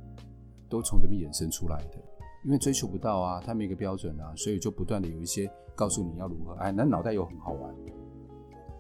[0.69, 1.97] 都从这边衍生出来的。
[2.45, 6.73] 因为追求不到啊，它没一个标准啊，所以就不断的有一些告诉你要如何爱。
[6.73, 7.73] 那脑袋又很好玩，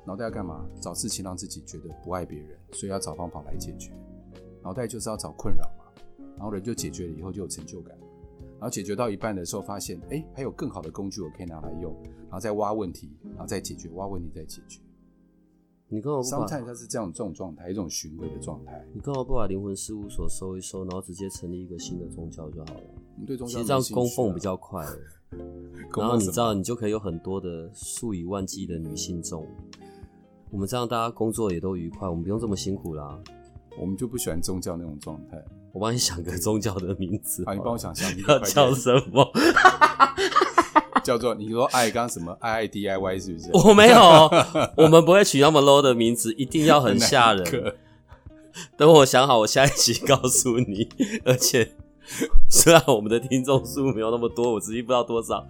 [0.05, 0.65] 脑袋要干嘛？
[0.81, 3.93] 找事情让自己觉得不爱别人，所以要找方法来解决。
[4.61, 5.85] 脑袋就是要找困扰嘛，
[6.35, 7.97] 然后人就解决了以后就有成就感，
[8.59, 14.81] 然后解决到一半的时候发现，哎，还有更好的工具我可以拿来用，然后再挖问题，然后再解决，挖问题再解决。
[15.93, 18.83] 你干嘛不把 sometimes 它是这样这种状态，一种循环的状态。
[18.93, 22.81] 你干嘛不把灵魂事务所收一收，然后直接成立一个新的宗教就好了？
[23.13, 24.83] 我们对宗教其实这样供奉比较快，
[25.95, 29.45] 然后你知道你就可以有很多的数以万计的女性众。
[30.49, 33.19] 我们这样大家工作也都愉快，我们不用这么辛苦啦。
[33.79, 35.39] 我们就不喜欢宗教那种状态。
[35.73, 39.31] 我帮你想个宗教的名字好了帮我想象一要叫什么？
[41.03, 43.49] 叫做你说爱刚什么爱爱 DIY 是不是？
[43.67, 43.97] 我没有，
[44.77, 47.75] 我们不会取那么 low 的名字，一定要很吓人。
[48.77, 50.87] 等我想好，我下一期告诉你。
[51.25, 51.71] 而且，
[52.49, 55.43] 虽然我们的听众数没有那么多，我实际不知道多少，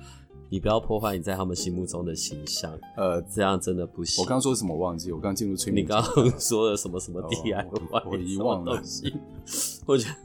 [0.50, 4.24] 你不要破坏你在他们心目中的形象，呃，这样真的不行。
[4.24, 5.88] 我刚说什么我忘记，我刚进入催你眠。
[5.88, 8.82] 刚刚说了什么什么哦 DIY，、我我遗忘了。
[9.86, 10.16] 我觉得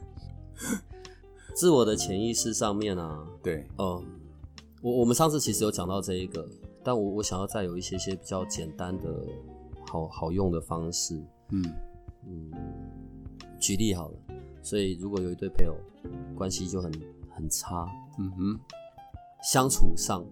[1.53, 4.01] 自我的潜意识上面啊，对，嗯，
[4.81, 6.47] 我我们上次其实有讲到这一个，
[6.83, 9.25] 但我我想要再有一些些比较简单的
[9.85, 11.21] 好好用的方式。
[11.51, 11.63] 嗯。
[12.27, 12.51] 嗯，
[13.59, 14.15] 举例好了，
[14.61, 15.75] 所以如果有一对配偶
[16.35, 16.91] 关系就很
[17.29, 17.87] 很差，
[18.17, 18.59] 嗯哼，
[19.41, 20.25] 相处上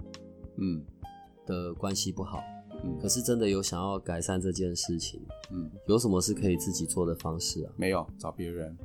[0.57, 0.83] 嗯。
[1.45, 2.43] 的关系不好，
[2.83, 7.71] 嗯可是真的有想要改善这件事情，嗯，有什么是可以自己做的方式啊？
[7.75, 8.75] 没有找别人，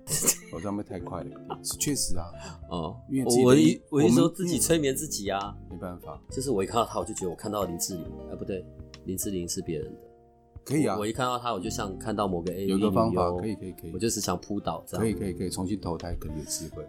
[0.52, 1.40] 我这样会太快了一点。
[1.64, 2.26] 是确实啊，
[2.70, 8.64] 哦因为，自己我意一我一说自己催眠自己啊，没办法，就是我一看到他，我就觉得我看到林志玲，哎，不对，
[9.04, 10.00] 林志玲是别人的。
[10.64, 15.02] 可以啊我，一看到他，我就像看到某个 A 有个方法可以可以可以我就是想扑倒这样。
[15.02, 16.86] 可以可以可以重新投胎，可能有机会。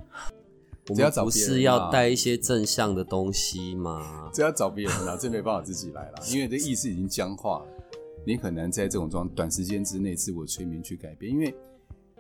[0.90, 4.30] 我们不是要带一些正向的东西吗？
[4.34, 7.68] 这要找别人啦，这没办法自己来啦，因为这意识已经僵化了，
[8.26, 11.56] 你很难在这种状短时间之内自我催眠去改变，因为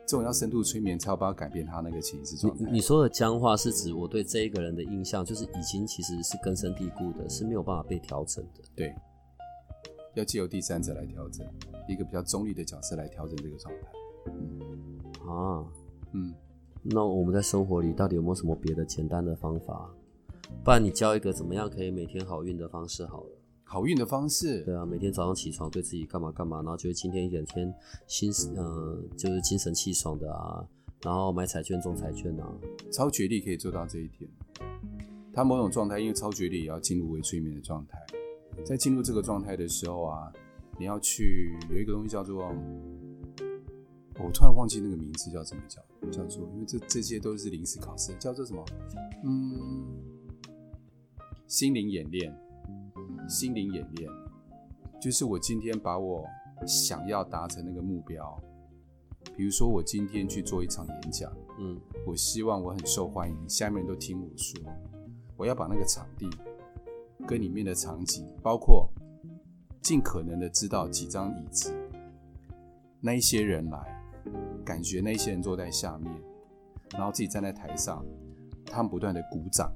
[0.05, 2.65] 这种要深度催眠才有办法改变他那个潜意识状态。
[2.65, 8.61] 你你说的僵化是指我对这一个人的印象，就是已经其实是根深蒂固的，是没有办法被调整的。
[8.75, 8.95] 对，
[10.15, 11.45] 要借由第三者来调整，
[11.89, 13.87] 一个比较中立的角色来调整这个状态。
[14.27, 15.65] 嗯啊，
[16.13, 16.33] 嗯，
[16.83, 19.89] 那我们在生活里到底有没有什么别的简单的方法？
[20.63, 23.29] 不然你教一个怎么样可以每天好运的方式好了。
[23.63, 27.73] 好运的方式，对啊，每天早上起床对自己干嘛干嘛，然后觉得今天一整天
[28.05, 30.63] 心呃就是精神气爽的啊，
[31.01, 32.47] 然后买彩券中彩券啊，
[32.91, 34.29] 超觉力可以做到这一点。
[35.33, 37.97] 他某种状态，因为超觉力也要进入微睡眠的状态，
[38.63, 40.31] 在进入这个状态的时候啊，
[40.77, 42.53] 你要去有一个东西叫做，
[44.19, 48.63] 我突然忘记那个名字叫什么叫，叫做，因为这这些都是临时考试，叫做什么？
[49.23, 49.85] 嗯，
[51.47, 52.35] 心灵演练，
[53.27, 54.09] 心灵演练，
[55.01, 56.25] 就是我今天把我
[56.67, 58.41] 想要达成那个目标，
[59.35, 61.31] 比如说我今天去做一场演讲。
[61.59, 64.59] 嗯我希望我很受欢迎，下面人都听我说，
[65.37, 66.27] 我要把那个场地
[67.27, 68.89] 跟里面的场景，包括
[69.81, 71.71] 尽可能的知道几张椅子，
[72.99, 73.92] 那一些人来，
[74.65, 76.11] 感觉那些人坐在下面，
[76.91, 78.05] 然后自己站在台上，
[78.65, 79.71] 他们不断的鼓掌，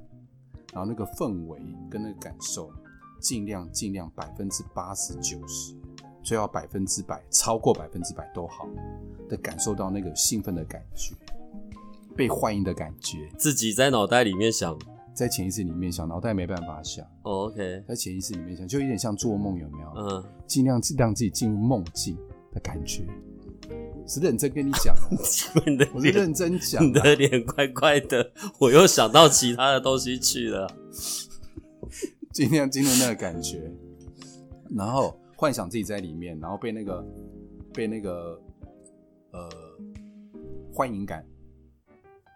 [0.72, 2.70] 然后那个氛围跟那个感受，
[3.20, 5.74] 尽量尽量百分之八十九十，
[6.22, 8.68] 最好百分之百，超过百分之百都好
[9.28, 11.14] 的感受到那个兴奋的感觉。
[12.16, 14.76] 被欢迎的感觉，自己在脑袋里面想，
[15.14, 19.92] 在潜意识里面想，脑袋没办法想，哦，OK，在潜意识里面想，就有点像做梦，有没有？
[19.96, 22.16] 嗯，尽量让自己进入梦境
[22.52, 23.06] 的感觉。
[24.08, 24.96] 是认真跟你讲
[25.76, 30.66] 的脸，我是认真讲你啊，的脸怪怪的，我又想到其他的东西去了。
[32.32, 33.70] 尽量进入那个感觉，
[34.70, 37.04] 然后幻想自己在里面，然后被那个
[37.74, 38.40] 被那个
[39.32, 39.50] 呃
[40.72, 41.26] 欢迎感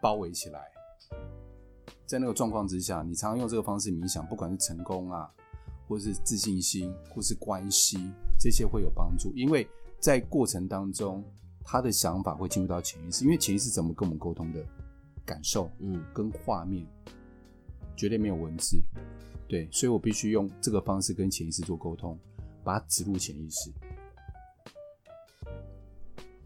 [0.03, 0.61] 包围起来。
[2.05, 5.31] 在那个状况之下，你常常用这个方式冥想，不管是成功啊，
[5.89, 7.99] 或是自信心，或是关系，
[8.39, 9.33] 这些会有帮助。
[9.35, 9.67] 因为
[10.01, 11.25] 在过程当中，
[11.65, 14.65] 他的想法会进入到潜意识，因为潜意识怎么跟我们沟通的
[15.25, 16.87] 感受，嗯，跟画面，
[17.97, 18.81] 绝对没有文字。
[19.49, 22.19] 对，所以我必须用这个方式跟潜意识做沟通，
[22.65, 23.71] 把它植入潜意识。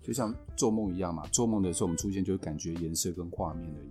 [0.03, 3.91] 就像做梦一样嘛，做梦的时候我们出现就是感觉颜色跟画面而已。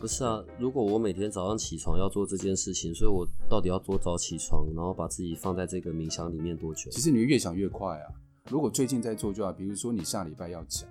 [0.00, 6.90] 不是啊，如果我每天早上起床要做这件事情，所以我到底要多早起床，然后把自己放在这个冥想里面多久？
[6.90, 8.12] 其实你越想越快啊。
[8.50, 10.86] 如果最近在做就好，比如说你下礼拜要讲，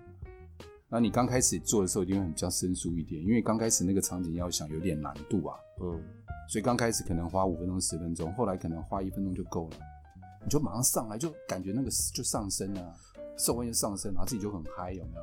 [0.89, 5.55] 那你刚开始做的时候一定会比较生疏一点，因为刚开始那个场景要想有点难度啊。
[5.79, 6.01] 嗯，
[6.49, 9.77] 所以刚开始可能花五分钟、十分钟，后来可能花一分钟就够了，
[10.43, 12.95] 你就马上上来，就感觉那个就上升了，
[13.37, 15.21] 受温就上升，然后自己就很嗨，有没有？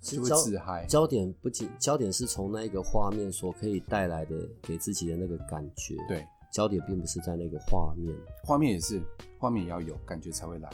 [0.00, 0.86] 就会焦自嗨。
[0.86, 8.16] 焦点不仅焦点是从那个画面所可以带来的给自己的那个感觉，，对，焦点并不是在那个画面。
[8.44, 9.02] 画面也是，
[9.40, 10.70] 画面也要有感觉才会来，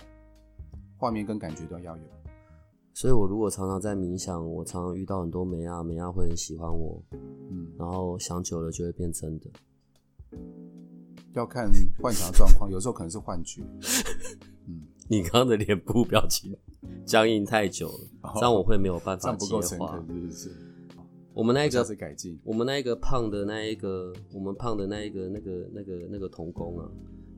[0.99, 2.03] 画面跟感觉都要有。
[2.93, 9.49] 所以我如果常常在冥想，我常常遇到很多美亚，美亚会很喜欢我，嗯，然后想久了就会变真的。
[11.35, 11.71] 要看
[12.03, 13.63] 幻想的状况，有时候可能是幻觉。
[14.67, 16.53] 嗯，你刚刚的脸部表情
[17.07, 20.21] 僵硬太久了，哦这样我会没有办法不够诚话恳，。
[20.21, 20.51] 是不是？
[21.33, 22.37] 我们那一个次改进。
[22.43, 26.91] 我们那一个胖的那一个，我们胖的那一个那个那个那个童工啊，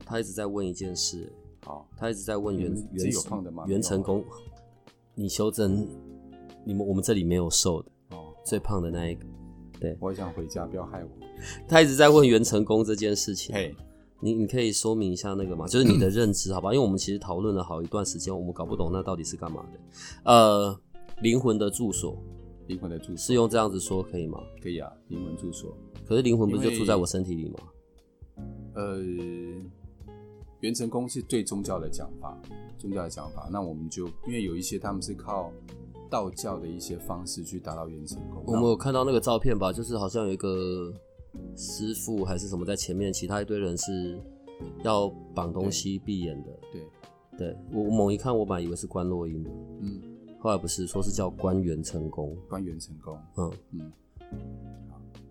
[0.07, 1.31] 他一直在问一件事，
[1.65, 4.25] 好，他一直在问袁你们自己袁有胖的吗袁成功，
[5.15, 5.87] 你修正，
[6.65, 9.27] 你们我们这里没有瘦的，哦，最胖的那一个，
[9.79, 11.11] 对我也想回家，不要害我。
[11.69, 13.55] 他一直在问袁成功这件事情。
[13.55, 13.75] 嘿，
[14.21, 15.67] 你你可以说明一下那个吗？
[15.67, 16.73] 就是你的认知，好吧？
[16.73, 19.81] 因为我们其实讨论了好一段时间，我们搞不懂那到底是干嘛的。
[20.25, 20.81] 呃，
[21.23, 22.17] 灵魂的住所
[22.67, 24.41] 灵魂的住所是用这样子说可以吗？
[24.63, 25.75] 可以啊，灵魂住所。
[26.07, 27.59] 可是灵魂不是就住在我身体里吗？
[28.75, 28.99] 呃，
[30.61, 32.37] 元成功是对宗教的讲法，
[32.79, 33.49] 宗教的讲法。
[33.51, 35.51] 那我们就因为有一些他们是靠
[36.09, 38.43] 道教的一些方式去达到元成功。
[38.47, 39.73] 我们有看到那个照片吧？
[39.73, 40.93] 就是好像有一个
[41.57, 44.19] 师傅还是什么在前面，其他一堆人是
[44.83, 46.51] 要绑东西闭眼的。
[46.73, 46.83] 对，
[47.39, 49.47] 对我我猛一看，我本来以为是关洛音，
[49.81, 50.03] 嗯，
[50.41, 52.37] 后来不是，说是叫关元成功。
[52.49, 53.93] 关元成功，嗯，嗯，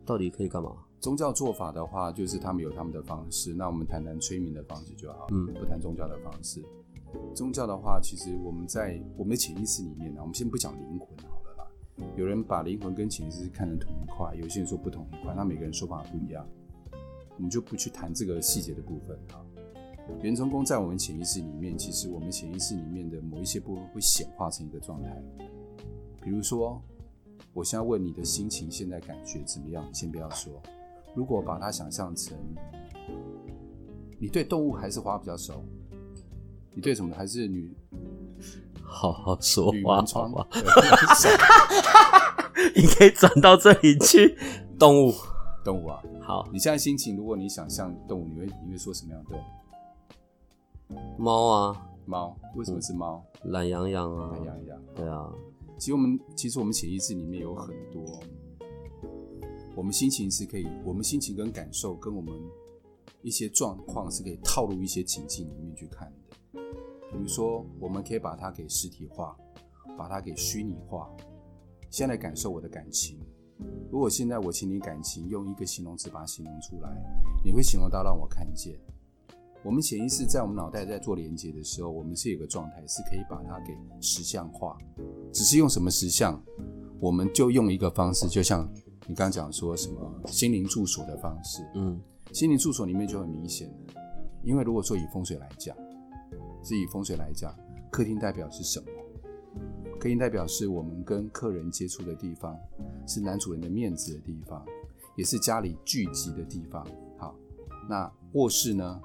[0.09, 0.75] 到底可以干嘛？
[0.99, 3.53] 宗教做法的话，就是他们有他们的方式。
[3.53, 6.65] 那我们谈谈催眠的方式就好，嗯不谈宗教的方式。
[7.35, 11.67] 宗教的话，其实我们在我们的潜意识里面呢，我们先不讲灵魂好了啦。
[12.17, 16.43] 有人把灵魂跟潜意识看成同一块，有些人说不同一块，那每个人说法不一样，
[17.35, 19.45] 我们就不去谈这个细节的部分啊。
[20.23, 25.21] 元成功在我们潜意识里面，其实我们潜意识里面的某一些部分会显化成一个状态，
[26.19, 26.81] 比如说，
[27.59, 29.85] 我现在问你的心情现在感觉怎么样？
[29.85, 30.53] 你先不要说。
[31.13, 32.37] 如果把它想象成，
[34.17, 35.61] 你对动物还是花比较熟，
[36.73, 37.75] 你对什么还是女
[38.81, 40.47] 好好说话好吧？
[42.77, 44.37] 你可以转到这里去。
[44.79, 45.13] 动物，
[45.61, 46.01] 动物啊？
[46.21, 49.37] 好，你现在心情，如果你想象动物，你会你会说什么样的动
[50.97, 51.21] 物？
[51.21, 52.37] 猫啊，猫？
[52.55, 53.21] 为什么是猫？
[53.43, 54.81] 懒洋洋啊，懒洋洋。
[54.95, 55.29] 对啊，
[55.79, 58.21] 其实我们其实我们潜意识里面有很多，
[59.75, 62.33] 我们心情是可以，我们心情跟感受跟我们
[63.21, 66.61] 一些状况是可以套入一些情境里面去看的。
[67.09, 69.37] 比如说，我们可以把它给实体化，
[69.97, 71.09] 把它给虚拟化。
[71.89, 73.17] 先来感受我的感情。
[73.89, 76.89] 如果现在我请你感情用一个形容词把它形容出来，
[77.43, 78.77] 你会形容到让我看见。
[79.61, 84.77] 我们潜意识在我们脑袋在做连接的时候，我们是有个状态是可以把它给实像化。
[85.33, 86.41] 只是用什么实像，
[86.99, 88.67] 我们就用一个方式，就像
[89.05, 91.99] 你刚刚讲说什么心灵住所的方式，嗯
[92.31, 93.75] 心灵住所里面就很明显了。
[94.43, 95.75] 因为如果说以风水来讲，
[96.63, 97.53] 是以风水来讲，
[97.91, 98.85] 客厅代表是什么？
[99.99, 102.57] 客厅代表是我们跟客人接触的地方，
[103.05, 104.65] 是男主人的面子的地方，
[105.17, 106.87] 也是家里聚集的地方。
[107.17, 107.35] 好，
[107.89, 109.01] 那卧室呢？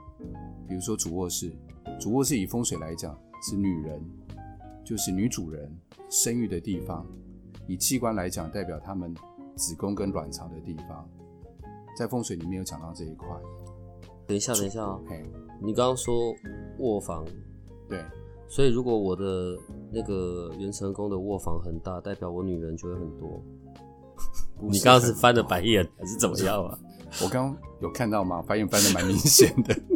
[0.68, 1.52] 比如说主卧室，
[2.00, 4.00] 主卧室以风水来讲是女人，
[4.84, 5.70] 就是女主人
[6.08, 7.06] 生育的地方。
[7.66, 9.14] 以器官来讲，代表他们
[9.56, 11.08] 子宫跟卵巢的地方，
[11.96, 13.28] 在风水里面有讲到这一块。
[14.26, 15.22] 等一下，等一下哦，嘿，
[15.62, 16.34] 你刚刚说
[16.78, 17.24] 卧房，
[17.88, 18.02] 对，
[18.48, 19.56] 所以如果我的
[19.92, 23.42] 那个元成功的卧房很大，代表我女人就会很多。
[24.60, 26.78] 你刚刚是翻了白眼还是怎么样啊？
[27.22, 28.42] 我刚刚有看到吗？
[28.46, 29.74] 白眼翻的蛮明显的，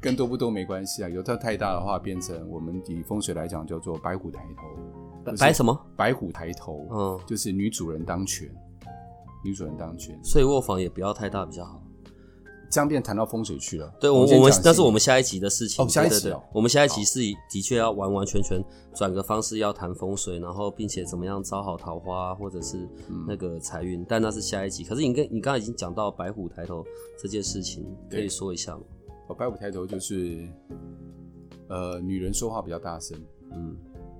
[0.00, 1.08] 跟多不多没关系啊。
[1.08, 5.34] 有它太大的话，变成我们以风水来讲叫做白虎抬头。
[5.38, 5.78] 白什么？
[5.96, 8.48] 白虎抬头，嗯，就是女主人当权，
[9.44, 11.82] 女主人当权，所以卧房也不要太大比较好。
[12.70, 13.90] 这样便谈到风水去了。
[13.98, 15.82] 对，我我们那是我们下一集的事情。
[15.82, 18.62] 哦下一集哦我们下一集是的确要完完全全
[18.94, 22.76] 转个方式要谈风水，然后并且怎么样招好桃花或者是
[23.08, 24.84] 嗯那个财运，但那是下一集。
[24.84, 26.84] 可是你跟你刚刚已经讲到白虎抬头
[27.18, 28.82] 这件事情，可以说一下吗？
[29.28, 30.48] 哦，白虎抬头就是，
[31.68, 33.16] 呃，女人说话比较大声，
[33.52, 33.76] 嗯，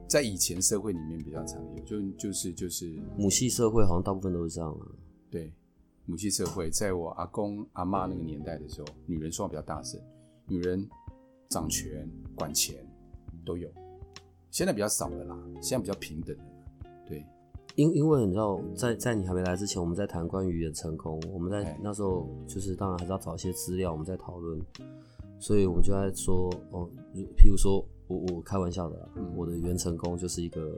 [0.06, 4.86] 在以前社会里面比较常有，就就是就是母系社会好像大部分都是这样啊。
[5.30, 5.52] 对，
[6.04, 9.98] 母系社会，在我阿公阿妈那个年代的时候，女人说话比较大声，
[10.46, 10.86] 女人
[11.48, 12.86] 掌权管钱
[13.46, 13.70] 都有，
[14.50, 16.44] 现在比较少了啦，现在比较平等了
[17.78, 24.60] 因因为你知道，在在你还没来之前，我们在谈关于远成功，我们在哎那时候就是当然还是要找一些资料，我们在讨论，
[25.38, 26.90] 所以我们就在说哦，
[27.36, 30.76] 譬如说我我开玩笑的我的原成功就是一个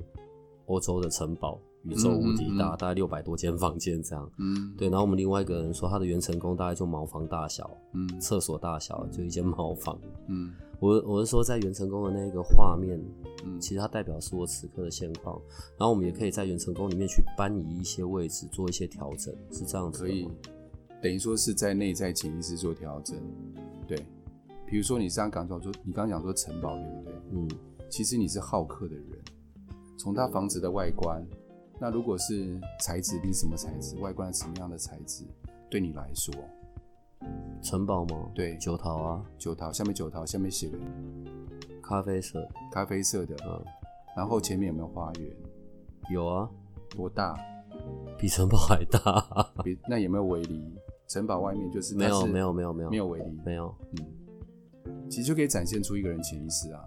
[0.66, 4.30] 欧洲的城堡，宇宙无敌大，大概六百多间房间这样。
[4.38, 9.98] 嗯，对，然后我们另外一个人说他的元成功大概就茅房大小，嗯厕所大小，就一间茅房。
[10.28, 12.98] 嗯我我是说，在元成功的那个画面，
[13.44, 15.38] 嗯其实它代表是我此刻的现况，
[15.78, 20.26] 然后我们也可以在元成功里面去搬移一些位置，做一些调整，是这样子可以？，
[21.02, 23.14] 等于说是在内在潜意识做调整，
[23.86, 23.98] 对，
[24.66, 27.14] 比如说你刚刚讲说，你刚刚讲说城堡对不对？
[27.32, 27.48] 嗯，
[27.90, 29.06] 其实你是好客的人，
[29.98, 31.22] 从他房子的外观，
[31.80, 33.96] 那如果是材质，你是什么材质？
[34.00, 35.24] 外观什么样的材质？
[35.70, 36.34] 对你来说，
[37.62, 38.30] 城堡吗？
[38.34, 40.78] 对九桃啊，九桃下面九桃下面写个
[41.82, 43.64] 咖啡色，咖啡色的，嗯，
[44.14, 45.34] 然后前面有没有花园？
[46.12, 46.50] 有啊，
[46.90, 47.34] 多大？
[48.18, 50.62] 比城堡还大，比那有没有围篱？
[51.08, 53.74] 城堡外面就是没有没有没有没有没有围篱，没有，
[54.84, 56.84] 嗯，其实就可以展现出一个人潜意识啊，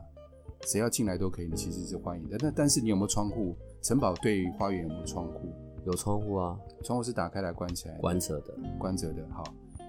[0.68, 2.38] 谁要进来都可以，你其实是欢迎的。
[2.40, 3.58] 那但是你有没有窗户？
[3.84, 5.50] 城堡对于花园有没有窗户？
[5.86, 9.22] 有窗户啊，窗户是打开来关起来，关着的，关着的。
[9.30, 9.44] 好，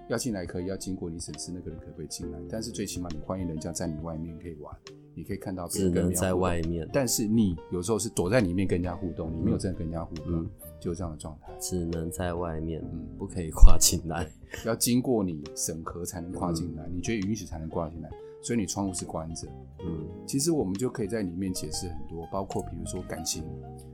[0.09, 4.75] 要进来可以，要经过你审视那个人可不可以进来，但是最起码你欢迎人家在你外面可以玩，
[5.15, 10.49] 你可以看到别只人只能在外面，但是你有时候是躲在里面跟人家互动，你没有真的跟人家互动，嗯。
[10.77, 11.51] 就这样的状态。
[11.57, 13.07] 只能在外面，嗯。
[13.17, 14.29] 不可以跨进来。
[14.65, 16.75] 要经过你审核才能跨进嗯。
[16.75, 18.09] 来，你觉得允许才能跨进来，
[18.45, 19.47] 所以你窗户是关着。
[19.83, 23.43] 嗯其实我们就可以在里面解释很多，包括比如说感情，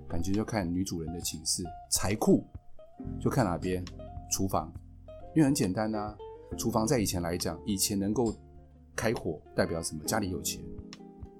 [0.08, 2.44] 感情就看女主人的寝室，财库
[3.20, 3.84] 就看哪边，
[4.30, 4.72] 厨房，
[5.36, 6.16] 因为很简单啊，
[6.58, 8.34] 厨房在以前来讲，以前能够
[8.96, 10.04] 开火代表什么？
[10.06, 10.62] 家里有钱。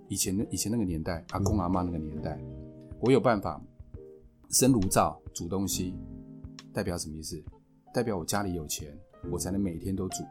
[0.08, 2.38] 以前以前那个年代，阿公阿妈那个年代，
[3.00, 3.62] 我有办法
[4.50, 5.94] 生炉灶煮东西，
[6.74, 7.42] 代表什么意思？
[7.94, 8.94] 代表我家里有钱，
[9.32, 10.24] 我才能每天都煮，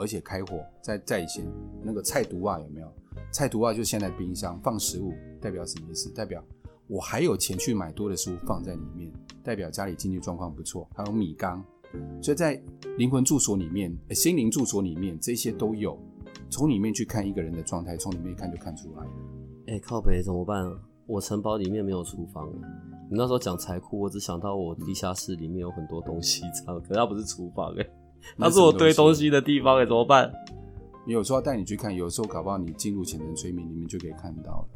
[0.00, 0.64] 而且开火。
[0.82, 1.44] 在在以前
[1.82, 2.92] 那个菜毒啊有没有？
[3.30, 6.10] 菜毒啊就现在冰箱放食物，代表什么意思？
[6.10, 6.42] 代表
[6.88, 9.12] 我还有钱去买多的食物放在里面，
[9.44, 11.62] 代表家里经济状况不错，还有米缸。
[12.22, 12.60] 所以在
[12.98, 15.98] 灵魂住所里面、心灵住所里面，这些都有。
[16.48, 19.10] 从里面去看一个人的状态，从里面一看就看出来了。
[19.66, 20.72] 哎、靠北怎么办？
[21.06, 22.48] 我城堡里面没有厨房。
[23.10, 27.84] 你那时候讲财库，我只想到我地下室里面有很多东西，这样，可是它不是厨房哎、
[28.38, 30.32] 它是我堆东西的地方哎、怎么办？
[31.06, 34.68] 有时候带你去看，有时候搞不好你进入潜能催眠里面就可以看到了。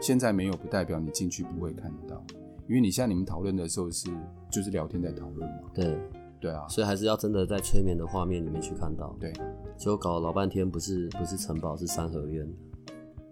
[0.00, 2.22] 现在没有，不代表你进去不会看到，
[2.68, 4.08] 因为你现在你们讨论的时候是
[4.50, 5.68] 就是聊天在讨论嘛。
[5.74, 5.98] 对，
[6.40, 9.14] 对啊，所以还是要真的在催眠的画面里面去看到。
[9.20, 9.32] 对，
[9.76, 12.46] 结果搞了老半天，不是不是城堡，是三合院。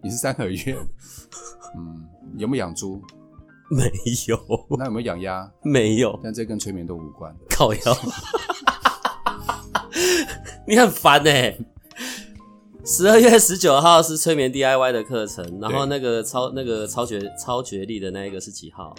[0.03, 0.77] 你是三合院，
[1.77, 2.07] 嗯，
[2.37, 3.01] 有没有养猪？
[3.71, 3.91] 没
[4.29, 4.39] 有，
[4.79, 5.51] 那有没有养鸭？
[5.62, 7.35] 没有，但这跟催眠都无关。
[7.49, 7.81] 靠腰。
[10.66, 11.57] 你很烦哎、
[12.84, 18.94] 十二月十九号是催眠 DIY 的课程，然后那个超那个超绝超绝力的那一个是几号？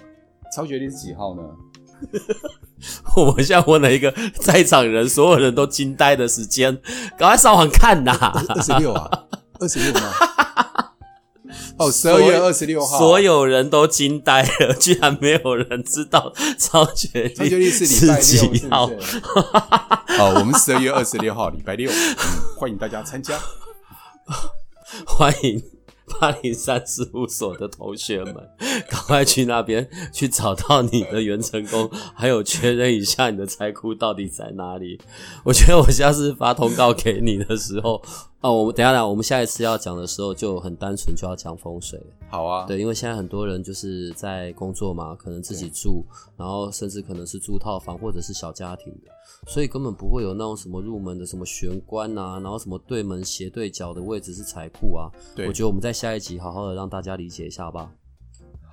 [0.55, 1.43] 超绝力是几号呢？
[3.15, 6.77] 我们现在问了一个在场人所有人都惊呆的时间，
[7.17, 8.11] 赶快上网看呐！
[8.49, 9.09] 二十六啊，
[9.59, 10.11] 二十六吗？
[11.77, 18.55] 哦，十二月二十六号，所有人都惊呆了，居然没有人知道超绝 超决力是礼拜六，是不。
[18.55, 18.67] 是？
[18.69, 18.89] 哦，
[20.39, 22.15] 我们十二月二十六号，礼拜六，嗯
[22.57, 23.37] 欢迎大家参加。
[25.05, 25.61] 欢迎
[26.19, 28.35] 八零三事务所的同学们，
[28.89, 34.99] 赶快去那边去找到你的元成功，还有确认一下你的财库到底在哪里。
[35.43, 38.01] 我觉得我下次发通告给你的时候，
[38.41, 42.01] 啊， 我们等一下啦，我们下一次要讲的时候就很单纯，就要讲风水。
[42.27, 46.03] 好啊，对，因为现在很多人就是在工作嘛，可能自己住，
[46.37, 49.11] 然后甚至可能是租套房或者是小家庭的，
[49.47, 55.09] 所以根本不会有那种什么入门的什么玄关啊，然后什么对门斜对角的位置是财库啊。
[55.35, 57.91] 对我觉得我们在下一集好好的让大家理解一下吧。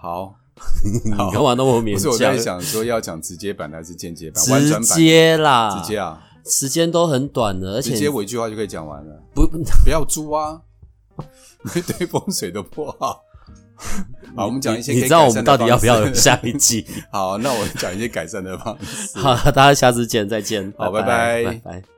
[0.01, 0.35] 好，
[1.05, 2.39] 你干嘛那么勉不是我强在？
[2.39, 4.43] 想说要讲直接版还是间接版？
[4.51, 4.95] 婉直？
[4.95, 9.23] 接啦，直接啊，时间都很短的，而且直接我一句话就可以讲完了。
[9.35, 10.63] 不不要猪啊，
[11.75, 13.23] 你 对风水都不好。
[14.37, 16.87] 好，我们讲一些你知道我们到底要不要有下一季？
[17.13, 19.17] 好，那我讲一些改善的方式。
[19.21, 21.92] 好，大家下次见，再见，好拜拜拜拜拜。